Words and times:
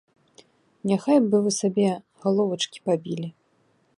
Няхай 0.91 1.19
бы 1.33 1.41
вы 1.47 1.51
сабе 1.59 1.85
галовачкі 2.25 2.79
пабілі. 2.91 3.29